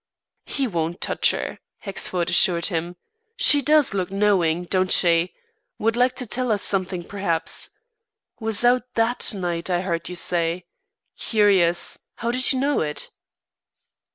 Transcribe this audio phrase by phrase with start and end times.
[0.47, 2.95] "He won't touch her," Hexford assured him.
[3.37, 5.35] "She does look knowing, don't she?
[5.77, 7.69] Would like to tell us something, perhaps.
[8.39, 10.65] Was out that night, I've heard you say.
[11.15, 11.99] Curious!
[12.15, 13.11] How did you know it?"